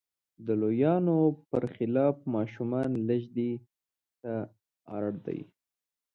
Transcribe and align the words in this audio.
د 0.45 0.47
لویانو 0.61 1.17
پر 1.49 1.63
خلاف 1.75 2.15
ماشومان 2.35 2.89
لږ 3.07 3.23
دې 3.37 3.51
ته 4.21 4.33
اړ 4.97 5.05
دي. 5.25 5.39